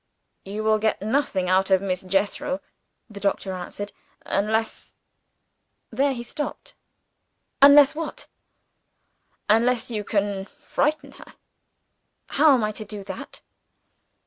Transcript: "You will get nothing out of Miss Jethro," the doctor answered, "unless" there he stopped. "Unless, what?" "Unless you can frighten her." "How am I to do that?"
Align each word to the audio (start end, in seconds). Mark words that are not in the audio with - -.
"You 0.45 0.63
will 0.63 0.79
get 0.79 1.03
nothing 1.03 1.47
out 1.47 1.69
of 1.69 1.79
Miss 1.79 2.01
Jethro," 2.01 2.59
the 3.07 3.19
doctor 3.19 3.53
answered, 3.53 3.93
"unless" 4.25 4.95
there 5.91 6.13
he 6.15 6.23
stopped. 6.23 6.73
"Unless, 7.61 7.93
what?" 7.93 8.25
"Unless 9.47 9.91
you 9.91 10.03
can 10.03 10.45
frighten 10.45 11.11
her." 11.19 11.35
"How 12.29 12.55
am 12.55 12.63
I 12.63 12.71
to 12.71 12.83
do 12.83 13.03
that?" 13.03 13.41